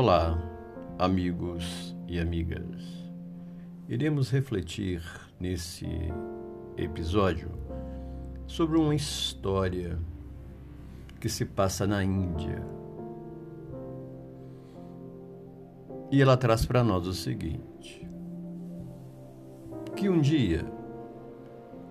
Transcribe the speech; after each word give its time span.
Olá, 0.00 0.38
amigos 0.96 1.92
e 2.06 2.20
amigas. 2.20 2.84
Iremos 3.88 4.30
refletir 4.30 5.02
nesse 5.40 5.88
episódio 6.76 7.50
sobre 8.46 8.78
uma 8.78 8.94
história 8.94 9.98
que 11.18 11.28
se 11.28 11.44
passa 11.44 11.84
na 11.84 12.04
Índia. 12.04 12.64
E 16.12 16.22
ela 16.22 16.36
traz 16.36 16.64
para 16.64 16.84
nós 16.84 17.04
o 17.08 17.12
seguinte: 17.12 18.08
que 19.96 20.08
um 20.08 20.20
dia 20.20 20.64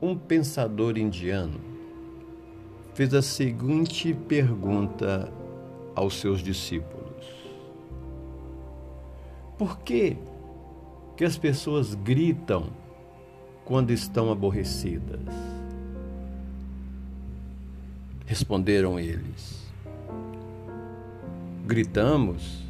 um 0.00 0.16
pensador 0.16 0.96
indiano 0.96 1.60
fez 2.94 3.12
a 3.12 3.22
seguinte 3.22 4.14
pergunta 4.14 5.32
aos 5.96 6.20
seus 6.20 6.40
discípulos: 6.40 6.97
Por 9.58 9.80
que 9.80 10.16
que 11.16 11.24
as 11.24 11.36
pessoas 11.36 11.94
gritam 11.94 12.68
quando 13.64 13.90
estão 13.90 14.30
aborrecidas? 14.30 15.20
Responderam 18.24 19.00
eles: 19.00 19.66
Gritamos 21.66 22.64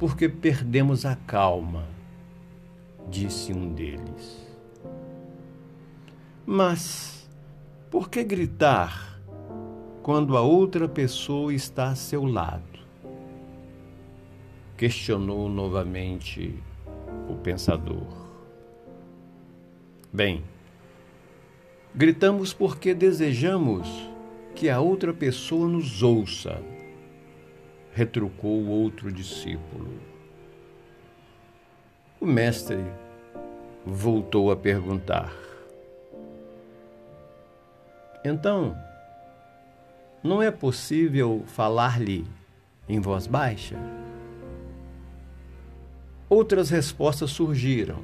porque 0.00 0.28
perdemos 0.28 1.06
a 1.06 1.14
calma, 1.14 1.84
disse 3.08 3.52
um 3.52 3.72
deles. 3.72 4.44
Mas 6.44 7.28
por 7.90 8.10
que 8.10 8.22
gritar 8.24 9.20
quando 10.02 10.36
a 10.36 10.40
outra 10.40 10.88
pessoa 10.88 11.54
está 11.54 11.88
a 11.88 11.94
seu 11.94 12.24
lado? 12.24 12.75
Questionou 14.76 15.48
novamente 15.48 16.54
o 17.28 17.34
pensador. 17.34 18.06
Bem, 20.12 20.44
gritamos 21.94 22.52
porque 22.52 22.92
desejamos 22.92 23.88
que 24.54 24.68
a 24.68 24.78
outra 24.78 25.14
pessoa 25.14 25.66
nos 25.66 26.02
ouça, 26.02 26.62
retrucou 27.92 28.60
o 28.60 28.68
outro 28.68 29.10
discípulo. 29.10 29.98
O 32.20 32.26
mestre 32.26 32.84
voltou 33.84 34.50
a 34.50 34.56
perguntar: 34.56 35.32
Então, 38.22 38.76
não 40.22 40.42
é 40.42 40.50
possível 40.50 41.44
falar-lhe 41.46 42.26
em 42.88 43.00
voz 43.00 43.26
baixa? 43.26 43.76
Outras 46.28 46.70
respostas 46.70 47.30
surgiram, 47.30 48.00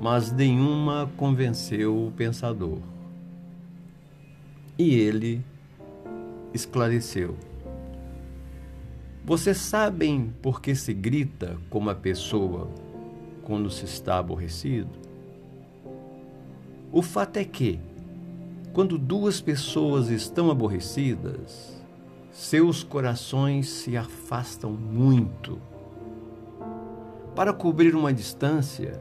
mas 0.00 0.32
nenhuma 0.32 1.10
convenceu 1.14 2.06
o 2.06 2.10
pensador. 2.10 2.78
E 4.78 4.94
ele 4.94 5.44
esclareceu: 6.54 7.36
Vocês 9.26 9.58
sabem 9.58 10.32
por 10.40 10.62
que 10.62 10.74
se 10.74 10.94
grita 10.94 11.58
como 11.68 11.90
a 11.90 11.94
pessoa 11.94 12.70
quando 13.42 13.70
se 13.70 13.84
está 13.84 14.16
aborrecido? 14.16 14.88
O 16.90 17.02
fato 17.02 17.36
é 17.36 17.44
que, 17.44 17.78
quando 18.72 18.96
duas 18.96 19.38
pessoas 19.38 20.08
estão 20.08 20.50
aborrecidas, 20.50 21.78
seus 22.32 22.82
corações 22.82 23.68
se 23.68 23.98
afastam 23.98 24.70
muito. 24.72 25.67
Para 27.38 27.52
cobrir 27.52 27.94
uma 27.94 28.12
distância, 28.12 29.00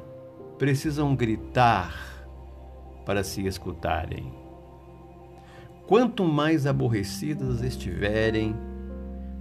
precisam 0.60 1.16
gritar 1.16 2.24
para 3.04 3.24
se 3.24 3.44
escutarem. 3.48 4.32
Quanto 5.88 6.24
mais 6.24 6.68
aborrecidas 6.68 7.64
estiverem, 7.64 8.56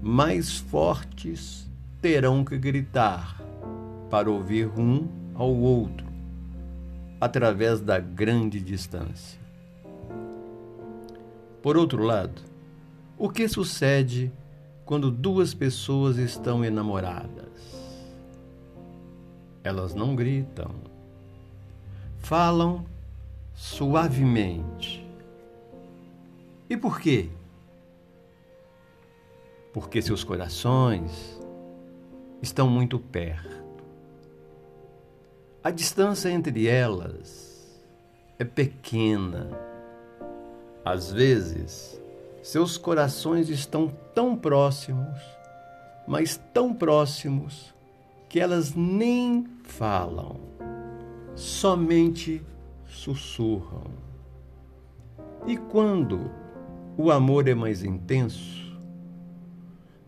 mais 0.01 0.57
fortes 0.57 1.71
terão 2.01 2.43
que 2.43 2.57
gritar 2.57 3.39
para 4.09 4.31
ouvir 4.31 4.67
um 4.69 5.07
ao 5.35 5.55
outro, 5.55 6.07
através 7.21 7.83
da 7.83 7.99
grande 7.99 8.63
distância. 8.63 9.39
Por 11.63 11.77
outro 11.77 12.03
lado, 12.03 12.41
o 13.19 13.29
que 13.29 13.47
sucede 13.47 14.33
quando 14.87 15.11
duas 15.11 15.53
pessoas 15.53 16.17
estão 16.17 16.65
enamoradas? 16.65 17.76
Elas 19.67 19.95
não 19.95 20.15
gritam, 20.15 20.71
falam 22.19 22.87
suavemente. 23.53 25.05
E 26.71 26.77
por 26.77 27.01
quê? 27.01 27.29
Porque 29.73 30.01
seus 30.01 30.23
corações 30.23 31.41
estão 32.41 32.69
muito 32.69 32.99
perto. 32.99 33.85
A 35.65 35.73
distância 35.73 36.29
entre 36.31 36.69
elas 36.69 37.85
é 38.39 38.45
pequena 38.45 39.51
às 40.85 41.11
vezes, 41.11 42.01
seus 42.41 42.79
corações 42.79 43.49
estão 43.49 43.93
tão 44.15 44.37
próximos, 44.37 45.19
mas 46.07 46.41
tão 46.55 46.73
próximos, 46.73 47.75
que 48.29 48.41
elas 48.41 48.75
nem 48.75 49.47
falam, 49.63 50.41
somente 51.35 52.45
sussurram. 52.85 53.85
E 55.47 55.57
quando 55.57 56.31
o 56.97 57.11
amor 57.11 57.47
é 57.49 57.55
mais 57.55 57.85
intenso, 57.85 58.81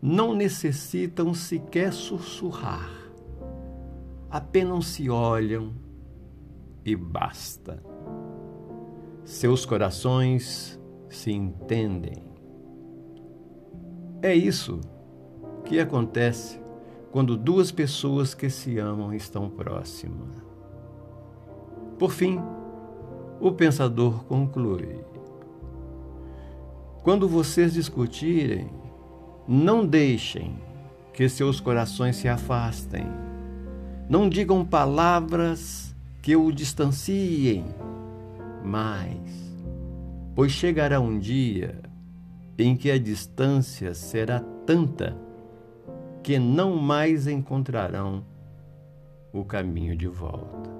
não 0.00 0.34
necessitam 0.34 1.34
sequer 1.34 1.92
sussurrar, 1.92 2.90
apenas 4.30 4.86
se 4.86 5.10
olham 5.10 5.72
e 6.84 6.96
basta. 6.96 7.82
Seus 9.24 9.66
corações 9.66 10.80
se 11.10 11.30
entendem. 11.30 12.22
É 14.22 14.34
isso 14.34 14.80
que 15.64 15.78
acontece 15.78 16.58
quando 17.10 17.36
duas 17.36 17.70
pessoas 17.70 18.34
que 18.34 18.50
se 18.50 18.78
amam 18.78 19.12
estão 19.14 19.48
próximas. 19.48 20.28
Por 21.98 22.12
fim, 22.12 22.41
o 23.41 23.52
pensador 23.52 24.24
conclui: 24.24 25.00
Quando 27.02 27.28
vocês 27.28 27.72
discutirem, 27.74 28.70
não 29.46 29.86
deixem 29.86 30.58
que 31.12 31.28
seus 31.28 31.58
corações 31.58 32.16
se 32.16 32.28
afastem. 32.28 33.06
Não 34.08 34.28
digam 34.28 34.64
palavras 34.64 35.94
que 36.22 36.36
o 36.36 36.52
distanciem 36.52 37.64
mais, 38.64 39.54
pois 40.34 40.52
chegará 40.52 41.00
um 41.00 41.19
dia 41.19 41.80
em 42.58 42.76
que 42.76 42.90
a 42.90 42.98
distância 42.98 43.94
será 43.94 44.40
tanta 44.66 45.27
que 46.28 46.38
não 46.38 46.76
mais 46.76 47.26
encontrarão 47.26 48.22
o 49.32 49.46
caminho 49.46 49.96
de 49.96 50.06
volta. 50.06 50.70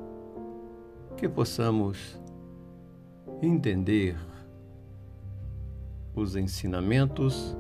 Que 1.17 1.27
possamos 1.27 2.21
entender 3.41 4.15
os 6.15 6.37
ensinamentos, 6.37 7.57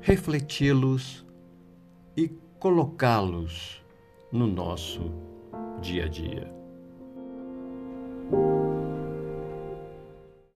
refleti-los 0.00 1.24
e 2.16 2.32
colocá-los 2.58 3.80
no 4.32 4.48
nosso 4.48 5.12
dia 5.80 6.06
a 6.06 6.08
dia. 6.08 6.57